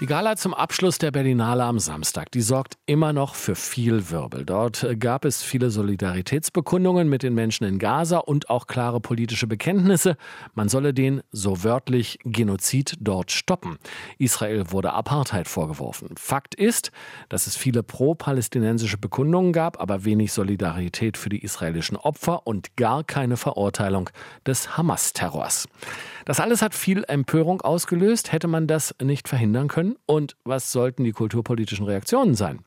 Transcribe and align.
Die 0.00 0.06
Gala 0.06 0.34
zum 0.34 0.54
Abschluss 0.54 0.98
der 0.98 1.12
Berlinale 1.12 1.62
am 1.62 1.78
Samstag, 1.78 2.32
die 2.32 2.40
sorgt 2.40 2.74
immer 2.84 3.12
noch 3.12 3.36
für 3.36 3.54
viel 3.54 4.10
Wirbel. 4.10 4.44
Dort 4.44 4.84
gab 4.98 5.24
es 5.24 5.44
viele 5.44 5.70
Solidaritätsbekundungen 5.70 7.08
mit 7.08 7.22
den 7.22 7.32
Menschen 7.32 7.62
in 7.62 7.78
Gaza 7.78 8.18
und 8.18 8.50
auch 8.50 8.66
klare 8.66 9.00
politische 9.00 9.46
Bekenntnisse. 9.46 10.16
Man 10.54 10.68
solle 10.68 10.94
den, 10.94 11.22
so 11.30 11.62
wörtlich, 11.62 12.18
Genozid 12.24 12.96
dort 12.98 13.30
stoppen. 13.30 13.78
Israel 14.18 14.72
wurde 14.72 14.92
Apartheid 14.92 15.46
vorgeworfen. 15.46 16.08
Fakt 16.16 16.56
ist, 16.56 16.90
dass 17.28 17.46
es 17.46 17.54
viele 17.54 17.84
pro-palästinensische 17.84 18.98
Bekundungen 18.98 19.52
gab, 19.52 19.80
aber 19.80 20.04
wenig 20.04 20.32
Solidarität 20.32 21.16
für 21.16 21.28
die 21.28 21.44
israelischen 21.44 21.96
Opfer 21.96 22.48
und 22.48 22.76
gar 22.76 23.04
keine 23.04 23.36
Verurteilung 23.36 24.10
des 24.44 24.76
Hamas-Terrors. 24.76 25.68
Das 26.24 26.40
alles 26.40 26.62
hat 26.62 26.74
viel 26.74 27.04
Empörung 27.06 27.60
ausgelöst. 27.60 28.32
Hätte 28.32 28.48
man 28.48 28.66
das 28.66 28.94
nicht 29.02 29.28
verhindern 29.28 29.68
können? 29.68 29.96
und 30.06 30.36
was 30.44 30.72
sollten 30.72 31.04
die 31.04 31.12
kulturpolitischen 31.12 31.86
Reaktionen 31.86 32.34
sein? 32.34 32.60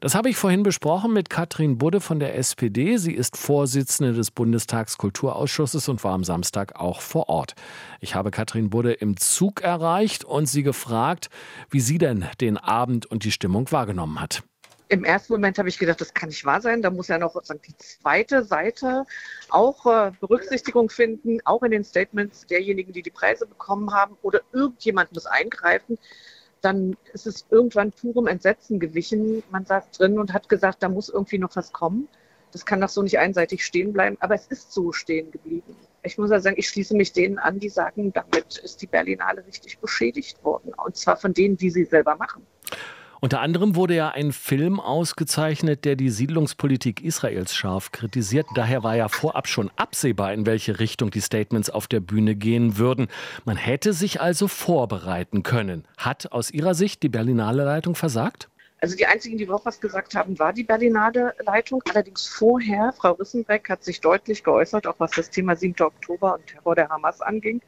Das 0.00 0.14
habe 0.14 0.28
ich 0.28 0.36
vorhin 0.36 0.62
besprochen 0.62 1.12
mit 1.12 1.30
Katrin 1.30 1.78
Budde 1.78 2.00
von 2.00 2.18
der 2.18 2.36
SPD. 2.36 2.96
Sie 2.96 3.12
ist 3.12 3.36
Vorsitzende 3.36 4.12
des 4.12 4.30
Bundestagskulturausschusses 4.30 5.88
und 5.88 6.02
war 6.04 6.14
am 6.14 6.24
Samstag 6.24 6.76
auch 6.76 7.00
vor 7.00 7.28
Ort. 7.28 7.54
Ich 8.00 8.14
habe 8.14 8.30
Katrin 8.30 8.70
Budde 8.70 8.92
im 8.92 9.16
Zug 9.16 9.62
erreicht 9.62 10.24
und 10.24 10.46
sie 10.46 10.62
gefragt, 10.62 11.30
wie 11.70 11.80
sie 11.80 11.98
denn 11.98 12.26
den 12.40 12.56
Abend 12.56 13.06
und 13.06 13.24
die 13.24 13.32
Stimmung 13.32 13.70
wahrgenommen 13.72 14.20
hat. 14.20 14.42
Im 14.88 15.04
ersten 15.04 15.32
Moment 15.32 15.58
habe 15.58 15.68
ich 15.68 15.78
gedacht, 15.78 16.00
das 16.00 16.12
kann 16.12 16.28
nicht 16.28 16.44
wahr 16.44 16.60
sein. 16.60 16.82
Da 16.82 16.90
muss 16.90 17.08
ja 17.08 17.18
noch 17.18 17.32
sozusagen 17.32 17.62
die 17.62 17.76
zweite 17.76 18.44
Seite 18.44 19.06
auch 19.48 19.86
äh, 19.86 20.12
Berücksichtigung 20.20 20.90
finden, 20.90 21.38
auch 21.44 21.62
in 21.62 21.70
den 21.70 21.84
Statements 21.84 22.46
derjenigen, 22.46 22.92
die 22.92 23.02
die 23.02 23.10
Preise 23.10 23.46
bekommen 23.46 23.92
haben 23.92 24.16
oder 24.22 24.42
irgendjemand 24.52 25.12
muss 25.12 25.26
eingreifen 25.26 25.98
dann 26.64 26.96
ist 27.12 27.26
es 27.26 27.46
irgendwann 27.50 27.92
purem 27.92 28.26
Entsetzen 28.26 28.80
gewichen. 28.80 29.42
Man 29.50 29.66
saß 29.66 29.90
drin 29.90 30.18
und 30.18 30.32
hat 30.32 30.48
gesagt, 30.48 30.82
da 30.82 30.88
muss 30.88 31.08
irgendwie 31.08 31.38
noch 31.38 31.54
was 31.56 31.72
kommen. 31.72 32.08
Das 32.52 32.64
kann 32.64 32.80
doch 32.80 32.88
so 32.88 33.02
nicht 33.02 33.18
einseitig 33.18 33.64
stehen 33.64 33.92
bleiben, 33.92 34.16
aber 34.20 34.34
es 34.34 34.46
ist 34.46 34.72
so 34.72 34.92
stehen 34.92 35.30
geblieben. 35.30 35.76
Ich 36.02 36.18
muss 36.18 36.30
ja 36.30 36.40
sagen, 36.40 36.56
ich 36.56 36.68
schließe 36.68 36.94
mich 36.94 37.12
denen 37.12 37.38
an, 37.38 37.58
die 37.58 37.68
sagen, 37.68 38.12
damit 38.12 38.58
ist 38.58 38.80
die 38.80 38.86
Berlinale 38.86 39.44
richtig 39.44 39.78
beschädigt 39.78 40.42
worden. 40.44 40.72
Und 40.74 40.96
zwar 40.96 41.16
von 41.16 41.34
denen, 41.34 41.56
die 41.56 41.70
sie 41.70 41.84
selber 41.84 42.16
machen. 42.16 42.46
Unter 43.24 43.40
anderem 43.40 43.74
wurde 43.74 43.94
ja 43.94 44.10
ein 44.10 44.32
Film 44.32 44.78
ausgezeichnet, 44.78 45.86
der 45.86 45.96
die 45.96 46.10
Siedlungspolitik 46.10 47.02
Israels 47.02 47.54
scharf 47.54 47.90
kritisiert. 47.90 48.46
Daher 48.54 48.82
war 48.82 48.96
ja 48.96 49.08
vorab 49.08 49.48
schon 49.48 49.70
absehbar, 49.76 50.34
in 50.34 50.44
welche 50.44 50.78
Richtung 50.78 51.10
die 51.10 51.22
Statements 51.22 51.70
auf 51.70 51.86
der 51.86 52.00
Bühne 52.00 52.34
gehen 52.34 52.76
würden. 52.76 53.08
Man 53.46 53.56
hätte 53.56 53.94
sich 53.94 54.20
also 54.20 54.46
vorbereiten 54.46 55.42
können. 55.42 55.86
Hat 55.96 56.32
aus 56.32 56.50
Ihrer 56.50 56.74
Sicht 56.74 57.02
die 57.02 57.08
Berlinale 57.08 57.64
Leitung 57.64 57.94
versagt? 57.94 58.50
Also 58.82 58.94
die 58.94 59.06
einzigen, 59.06 59.38
die 59.38 59.44
überhaupt 59.44 59.64
was 59.64 59.80
gesagt 59.80 60.14
haben, 60.14 60.38
war 60.38 60.52
die 60.52 60.64
Berlinale 60.64 61.34
Leitung. 61.46 61.82
Allerdings 61.88 62.26
vorher, 62.26 62.92
Frau 62.92 63.12
Rissenbeck 63.12 63.70
hat 63.70 63.82
sich 63.82 64.02
deutlich 64.02 64.44
geäußert, 64.44 64.86
auch 64.86 64.96
was 64.98 65.12
das 65.12 65.30
Thema 65.30 65.56
7. 65.56 65.76
Oktober 65.80 66.34
und 66.34 66.46
Terror 66.46 66.74
der 66.74 66.90
Hamas 66.90 67.22
anging. 67.22 67.62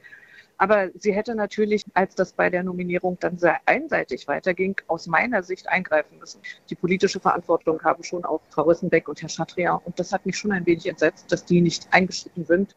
Aber 0.59 0.89
sie 0.95 1.13
hätte 1.13 1.35
natürlich, 1.35 1.85
als 1.95 2.15
das 2.15 2.33
bei 2.33 2.51
der 2.51 2.63
Nominierung 2.63 3.19
dann 3.21 3.39
sehr 3.39 3.61
einseitig 3.67 4.27
weiterging, 4.27 4.77
aus 4.87 5.07
meiner 5.07 5.43
Sicht 5.43 5.69
eingreifen 5.69 6.19
müssen. 6.19 6.41
Die 6.71 6.75
politische 6.75 7.21
Verantwortung 7.21 7.83
haben 7.83 8.03
schon 8.03 8.25
auch 8.25 8.41
Frau 8.51 8.63
Rissenbeck 8.63 9.09
und 9.09 9.21
Herr 9.21 9.29
Schatria. 9.29 9.75
Und 9.85 9.99
das 9.99 10.13
hat 10.13 10.25
mich 10.25 10.37
schon 10.37 10.53
ein 10.53 10.65
wenig 10.67 10.87
entsetzt, 10.87 11.31
dass 11.31 11.45
die 11.45 11.61
nicht 11.61 11.89
eingeschritten 11.91 12.45
sind. 12.45 12.75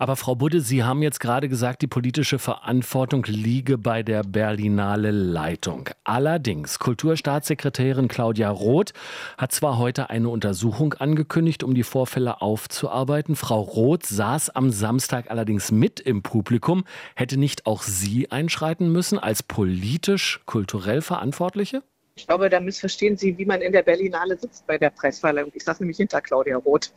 Aber 0.00 0.14
Frau 0.14 0.36
Budde, 0.36 0.60
Sie 0.60 0.84
haben 0.84 1.02
jetzt 1.02 1.18
gerade 1.18 1.48
gesagt, 1.48 1.82
die 1.82 1.88
politische 1.88 2.38
Verantwortung 2.38 3.24
liege 3.24 3.78
bei 3.78 4.04
der 4.04 4.22
Berlinale 4.22 5.10
Leitung. 5.10 5.90
Allerdings, 6.04 6.78
Kulturstaatssekretärin 6.78 8.06
Claudia 8.06 8.48
Roth 8.48 8.92
hat 9.36 9.50
zwar 9.50 9.76
heute 9.76 10.08
eine 10.08 10.28
Untersuchung 10.28 10.94
angekündigt, 10.94 11.64
um 11.64 11.74
die 11.74 11.82
Vorfälle 11.82 12.40
aufzuarbeiten. 12.40 13.34
Frau 13.34 13.60
Roth 13.60 14.06
saß 14.06 14.50
am 14.50 14.70
Samstag 14.70 15.32
allerdings 15.32 15.72
mit 15.72 15.98
im 15.98 16.22
Publikum. 16.22 16.84
Hätte 17.14 17.36
nicht 17.38 17.66
auch 17.66 17.82
sie 17.82 18.30
einschreiten 18.30 18.90
müssen 18.92 19.18
als 19.18 19.42
politisch-kulturell 19.42 21.02
Verantwortliche? 21.02 21.82
Ich 22.18 22.26
glaube, 22.26 22.50
da 22.50 22.58
missverstehen 22.58 23.16
Sie, 23.16 23.38
wie 23.38 23.44
man 23.44 23.60
in 23.60 23.70
der 23.70 23.82
Berlinale 23.82 24.36
sitzt 24.36 24.66
bei 24.66 24.76
der 24.76 24.90
Preisverleihung. 24.90 25.52
Ich 25.54 25.62
saß 25.62 25.78
nämlich 25.78 25.98
hinter 25.98 26.20
Claudia 26.20 26.56
Roth. 26.56 26.92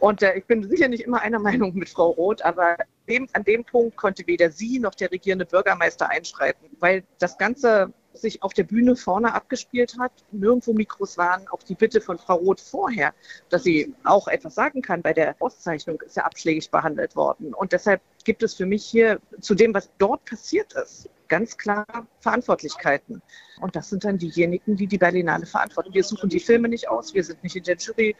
Und 0.00 0.22
äh, 0.22 0.38
ich 0.38 0.46
bin 0.46 0.66
sicher 0.66 0.88
nicht 0.88 1.02
immer 1.02 1.20
einer 1.20 1.38
Meinung 1.38 1.74
mit 1.74 1.90
Frau 1.90 2.10
Roth, 2.10 2.42
aber 2.42 2.78
an 3.34 3.44
dem 3.44 3.64
Punkt 3.64 3.98
konnte 3.98 4.26
weder 4.26 4.50
sie 4.50 4.78
noch 4.78 4.94
der 4.94 5.10
regierende 5.10 5.44
Bürgermeister 5.44 6.08
einschreiten, 6.08 6.70
weil 6.80 7.04
das 7.18 7.36
Ganze 7.36 7.92
sich 8.14 8.42
auf 8.42 8.52
der 8.52 8.64
Bühne 8.64 8.96
vorne 8.96 9.34
abgespielt 9.34 9.96
hat, 9.98 10.12
nirgendwo 10.30 10.72
Mikros 10.72 11.18
waren, 11.18 11.46
auch 11.48 11.62
die 11.62 11.74
Bitte 11.74 12.00
von 12.00 12.18
Frau 12.18 12.36
Roth 12.36 12.60
vorher, 12.60 13.14
dass 13.48 13.64
sie 13.64 13.94
auch 14.04 14.28
etwas 14.28 14.54
sagen 14.54 14.82
kann 14.82 15.02
bei 15.02 15.12
der 15.12 15.36
Auszeichnung, 15.40 16.00
ist 16.02 16.16
ja 16.16 16.24
abschlägig 16.24 16.70
behandelt 16.70 17.16
worden. 17.16 17.54
Und 17.54 17.72
deshalb 17.72 18.00
gibt 18.24 18.42
es 18.42 18.54
für 18.54 18.66
mich 18.66 18.84
hier 18.84 19.20
zu 19.40 19.54
dem, 19.54 19.74
was 19.74 19.90
dort 19.98 20.24
passiert 20.24 20.72
ist, 20.74 21.08
ganz 21.28 21.56
klar 21.56 21.86
Verantwortlichkeiten. 22.20 23.22
Und 23.60 23.74
das 23.74 23.88
sind 23.88 24.04
dann 24.04 24.18
diejenigen, 24.18 24.76
die 24.76 24.86
die 24.86 24.98
Berlinale 24.98 25.46
verantworten. 25.46 25.94
Wir 25.94 26.04
suchen 26.04 26.28
die 26.28 26.40
Filme 26.40 26.68
nicht 26.68 26.88
aus, 26.88 27.14
wir 27.14 27.24
sind 27.24 27.42
nicht 27.42 27.56
in 27.56 27.64
der 27.64 27.76
Jury, 27.76 28.14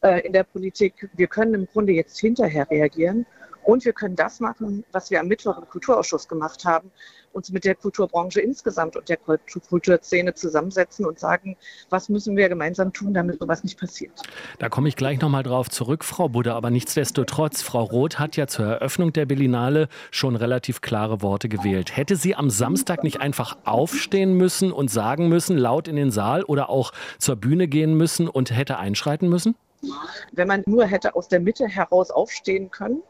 äh, 0.00 0.20
in 0.26 0.32
der 0.32 0.44
Politik. 0.44 1.10
Wir 1.14 1.26
können 1.26 1.54
im 1.54 1.66
Grunde 1.66 1.92
jetzt 1.92 2.18
hinterher 2.18 2.70
reagieren 2.70 3.26
und 3.66 3.84
wir 3.84 3.92
können 3.92 4.14
das 4.14 4.38
machen, 4.38 4.84
was 4.92 5.10
wir 5.10 5.20
am 5.20 5.26
Mittwoch 5.26 5.58
im 5.58 5.68
Kulturausschuss 5.68 6.28
gemacht 6.28 6.64
haben, 6.64 6.92
uns 7.32 7.50
mit 7.50 7.64
der 7.64 7.74
Kulturbranche 7.74 8.40
insgesamt 8.40 8.96
und 8.96 9.08
der 9.08 9.18
Kulturszene 9.18 10.34
zusammensetzen 10.34 11.04
und 11.04 11.18
sagen, 11.18 11.56
was 11.90 12.08
müssen 12.08 12.36
wir 12.36 12.48
gemeinsam 12.48 12.92
tun, 12.92 13.12
damit 13.12 13.40
sowas 13.40 13.64
nicht 13.64 13.78
passiert. 13.78 14.12
Da 14.60 14.68
komme 14.68 14.88
ich 14.88 14.96
gleich 14.96 15.20
nochmal 15.20 15.42
drauf 15.42 15.68
zurück, 15.68 16.04
Frau 16.04 16.28
Budde. 16.28 16.54
Aber 16.54 16.70
nichtsdestotrotz, 16.70 17.60
Frau 17.60 17.82
Roth 17.82 18.18
hat 18.20 18.36
ja 18.36 18.46
zur 18.46 18.66
Eröffnung 18.66 19.12
der 19.12 19.26
Berlinale 19.26 19.88
schon 20.12 20.36
relativ 20.36 20.80
klare 20.80 21.20
Worte 21.20 21.48
gewählt. 21.48 21.96
Hätte 21.96 22.14
sie 22.14 22.36
am 22.36 22.50
Samstag 22.50 23.02
nicht 23.02 23.20
einfach 23.20 23.58
aufstehen 23.64 24.34
müssen 24.34 24.72
und 24.72 24.90
sagen 24.90 25.28
müssen, 25.28 25.58
laut 25.58 25.88
in 25.88 25.96
den 25.96 26.12
Saal 26.12 26.44
oder 26.44 26.70
auch 26.70 26.92
zur 27.18 27.34
Bühne 27.34 27.66
gehen 27.66 27.96
müssen 27.96 28.28
und 28.28 28.56
hätte 28.56 28.78
einschreiten 28.78 29.28
müssen? 29.28 29.56
Wenn 30.32 30.48
man 30.48 30.62
nur 30.66 30.86
hätte 30.86 31.14
aus 31.14 31.28
der 31.28 31.40
Mitte 31.40 31.66
heraus 31.66 32.10
aufstehen 32.10 32.70
können, 32.70 33.02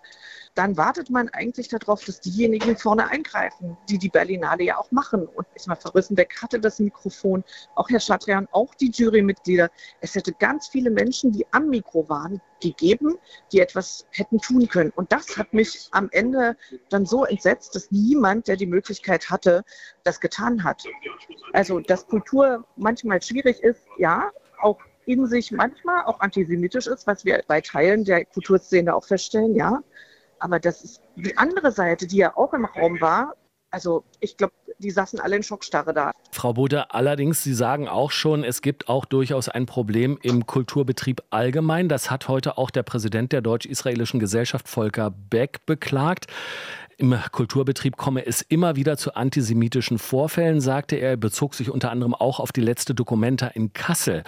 dann 0.57 0.77
wartet 0.79 1.11
man 1.11 1.29
eigentlich 1.29 1.69
darauf, 1.69 2.03
dass 2.05 2.21
diejenigen 2.21 2.79
vorne 2.79 3.09
eingreifen, 3.11 3.77
die 3.91 3.99
die 3.99 4.09
Berlinale 4.09 4.65
ja 4.65 4.79
auch 4.79 4.91
machen. 4.91 5.27
Und 5.27 5.47
Frau 5.59 5.91
Rüssenbeck 5.91 6.43
hatte 6.43 6.59
das 6.59 6.81
Mikrofon, 6.81 7.45
auch 7.75 7.91
Herr 7.91 8.01
Schadrian, 8.01 8.49
auch 8.53 8.75
die 8.75 8.91
Jurymitglieder. 8.91 9.71
Es 10.01 10.15
hätte 10.15 10.33
ganz 10.33 10.67
viele 10.69 10.91
Menschen, 10.91 11.31
die 11.31 11.47
am 11.53 11.69
Mikro 11.69 12.09
waren, 12.09 12.41
gegeben, 12.63 13.19
die 13.53 13.61
etwas 13.61 14.07
hätten 14.13 14.41
tun 14.41 14.67
können. 14.67 14.91
Und 14.97 15.13
das 15.13 15.37
hat 15.37 15.53
mich 15.53 15.89
am 15.93 16.09
Ende 16.11 16.57
dann 16.89 17.05
so 17.05 17.27
entsetzt, 17.27 17.75
dass 17.75 17.91
niemand, 17.91 18.49
der 18.49 18.57
die 18.57 18.67
Möglichkeit 18.67 19.29
hatte, 19.29 19.63
das 20.05 20.21
getan 20.21 20.65
hat. 20.65 20.85
Also, 21.53 21.81
dass 21.81 22.07
Kultur 22.07 22.65
manchmal 22.77 23.21
schwierig 23.21 23.63
ist, 23.63 23.83
ja, 23.99 24.31
auch 24.63 24.79
in 25.05 25.27
sich 25.27 25.53
manchmal 25.53 26.05
auch 26.07 26.21
antisemitisch 26.21 26.87
ist, 26.87 27.07
was 27.07 27.27
wir 27.27 27.43
bei 27.47 27.61
Teilen 27.61 28.05
der 28.05 28.25
Kulturszene 28.25 28.95
auch 28.95 29.05
feststellen, 29.05 29.55
ja. 29.55 29.83
Aber 30.47 30.61
das 30.61 30.85
ist 30.85 31.03
die 31.17 31.37
andere 31.37 31.73
Seite, 31.73 32.07
die 32.07 32.19
ja 32.19 32.37
auch 32.37 32.55
im 32.55 32.67
Raum 32.67 33.01
war. 33.01 33.35
Also 33.73 34.05
ich 34.21 34.37
glaube, 34.37 34.53
die 34.79 34.93
saßen 34.93 35.19
alle 35.19 35.35
in 35.35 35.43
Schockstarre 35.43 35.93
da. 35.93 36.13
Frau 36.31 36.53
Bode, 36.53 36.95
allerdings, 36.95 37.43
Sie 37.43 37.53
sagen 37.53 37.89
auch 37.89 38.13
schon, 38.13 38.45
es 38.45 38.63
gibt 38.63 38.89
auch 38.89 39.07
durchaus 39.07 39.49
ein 39.49 39.67
Problem 39.67 40.17
im 40.23 40.47
Kulturbetrieb 40.47 41.21
allgemein. 41.31 41.89
Das 41.89 42.13
hat 42.13 42.29
heute 42.29 42.59
auch 42.59 42.71
der 42.71 42.85
Präsident 42.85 43.33
der 43.33 43.41
deutsch-israelischen 43.41 44.21
Gesellschaft, 44.21 44.69
Volker 44.69 45.11
Beck, 45.11 45.67
beklagt. 45.67 46.29
Im 46.97 47.19
Kulturbetrieb 47.33 47.97
komme 47.97 48.25
es 48.25 48.41
immer 48.41 48.77
wieder 48.77 48.97
zu 48.97 49.17
antisemitischen 49.17 49.99
Vorfällen, 49.99 50.61
sagte 50.61 50.95
er. 50.95 51.11
Er 51.11 51.17
bezog 51.17 51.57
sich 51.57 51.71
unter 51.71 51.91
anderem 51.91 52.15
auch 52.15 52.39
auf 52.39 52.53
die 52.53 52.61
letzte 52.61 52.95
Dokumenta 52.95 53.49
in 53.49 53.73
Kassel. 53.73 54.23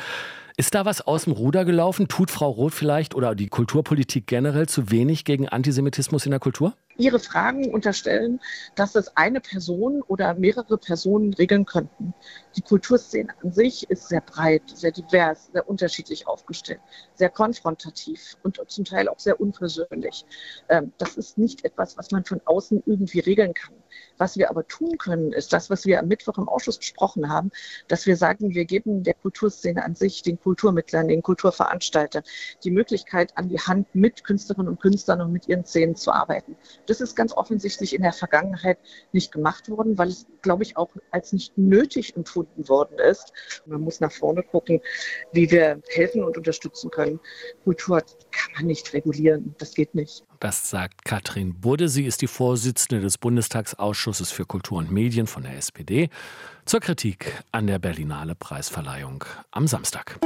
Ist 0.61 0.75
da 0.75 0.85
was 0.85 1.01
aus 1.03 1.23
dem 1.23 1.35
Ruder 1.35 1.65
gelaufen? 1.65 2.09
Tut 2.09 2.33
Frau 2.33 2.51
Roth 2.51 2.75
vielleicht 2.75 3.15
oder 3.15 3.37
die 3.37 3.47
Kulturpolitik 3.47 4.27
generell 4.27 4.69
zu 4.69 4.91
wenig 4.91 5.25
gegen 5.25 5.49
Antisemitismus 5.49 6.25
in 6.25 6.33
der 6.33 6.41
Kultur? 6.41 6.75
Ihre 6.97 7.21
Fragen 7.21 7.73
unterstellen, 7.73 8.41
dass 8.75 8.97
es 8.97 9.17
eine 9.17 9.41
Person 9.41 10.03
oder 10.03 10.35
mehrere 10.35 10.77
Personen 10.77 11.33
regeln 11.33 11.65
könnten. 11.65 12.13
Die 12.57 12.63
Kulturszene 12.63 13.33
an 13.41 13.53
sich 13.53 13.89
ist 13.89 14.09
sehr 14.09 14.21
breit, 14.21 14.63
sehr 14.75 14.91
divers, 14.91 15.49
sehr 15.53 15.69
unterschiedlich 15.69 16.27
aufgestellt, 16.27 16.81
sehr 17.15 17.31
konfrontativ 17.31 18.37
und 18.43 18.61
zum 18.67 18.85
Teil 18.85 19.09
auch 19.09 19.21
sehr 19.21 19.41
unpersönlich. 19.41 20.25
Ähm, 20.69 20.93
das 20.99 21.17
ist 21.17 21.39
nicht 21.39 21.65
etwas, 21.65 21.97
was 21.97 22.11
man 22.11 22.25
von 22.25 22.41
außen 22.45 22.83
irgendwie 22.85 23.21
regeln 23.21 23.55
kann. 23.55 23.75
Was 24.17 24.37
wir 24.37 24.51
aber 24.51 24.67
tun 24.67 24.99
können, 24.99 25.33
ist 25.33 25.53
das, 25.53 25.71
was 25.71 25.87
wir 25.87 26.01
am 26.01 26.09
Mittwoch 26.09 26.39
im 26.39 26.49
Ausschuss 26.49 26.79
besprochen 26.79 27.29
haben, 27.29 27.53
dass 27.87 28.07
wir 28.07 28.17
sagen, 28.17 28.55
wir 28.55 28.65
geben 28.65 29.05
der 29.05 29.15
Kulturszene 29.15 29.85
an 29.85 29.95
sich, 29.95 30.23
den 30.23 30.37
Kulturmittlern, 30.49 31.09
den 31.09 31.21
Kulturveranstaltern 31.21 32.23
die 32.65 32.71
Möglichkeit 32.71 33.37
an 33.37 33.51
die 33.51 33.61
Hand, 33.61 33.95
mit 33.95 34.25
Künstlerinnen 34.25 34.69
und 34.69 34.81
Künstlern 34.81 35.21
und 35.21 35.31
mit 35.31 35.47
ihren 35.47 35.67
Szenen 35.67 35.95
zu 35.95 36.11
arbeiten. 36.11 36.57
Das 36.87 37.03
ist 37.03 37.15
ganz 37.15 37.35
offensichtlich 37.35 37.95
in 37.95 38.01
der 38.01 38.15
Vergangenheit 38.15 38.79
nicht 39.13 39.31
gemacht 39.31 39.69
worden, 39.69 39.99
weil 39.99 40.09
es, 40.09 40.27
glaube 40.41 40.63
ich, 40.63 40.79
auch 40.79 40.89
als 41.11 41.35
nicht 41.35 41.59
nötig 41.59 42.17
empfunden 42.17 42.67
worden 42.67 42.99
ist. 42.99 43.31
Man 43.67 43.83
muss 43.83 44.01
nach 44.01 44.11
vorne 44.11 44.43
gucken, 44.43 44.81
wie 45.33 45.51
wir 45.51 45.83
helfen 45.91 46.25
und 46.25 46.39
unterstützen 46.39 46.91
können. 46.91 47.21
Kultur 47.65 48.03
kann 48.59 48.65
man 48.65 48.67
nicht 48.67 48.93
regulieren. 48.93 49.55
Das 49.59 49.75
geht 49.75 49.95
nicht. 49.95 50.25
Das 50.41 50.69
sagt 50.69 51.05
Katrin 51.05 51.61
Budde. 51.61 51.89
Sie 51.89 52.05
ist 52.05 52.23
die 52.23 52.27
Vorsitzende 52.27 53.01
des 53.01 53.17
Bundestagsausschusses 53.17 54.33
für 54.33 54.45
Kultur 54.45 54.79
und 54.79 54.91
Medien 54.91 55.27
von 55.27 55.45
der 55.45 55.57
SPD 55.57 56.09
zur 56.65 56.81
Kritik 56.81 57.33
an 57.53 57.67
der 57.69 57.79
Berlinale 57.79 58.35
Preisverleihung 58.35 59.25
am 59.53 59.69
Samstag. 59.69 60.19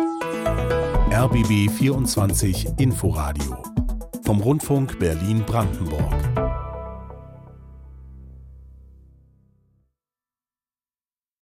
RBB 1.11 1.71
24 1.71 2.69
Inforadio 2.79 3.63
vom 4.25 4.41
Rundfunk 4.41 4.99
Berlin-Brandenburg. 4.99 6.42